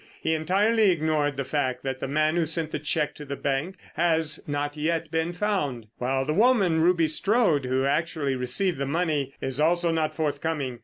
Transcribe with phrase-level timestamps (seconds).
[0.19, 3.75] he entirely ignored the fact that the man who sent the cheque to the bank
[3.93, 9.35] has not yet been found, while the woman, Ruby Strode, who actually received the money,
[9.41, 10.79] is also not forthcoming.